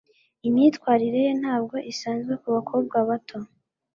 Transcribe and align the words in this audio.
Imyitwarire 0.47 1.19
ye 1.25 1.31
ntabwo 1.41 1.75
isanzwe 1.91 2.33
kubakobwa 2.41 2.97
bato. 3.09 3.37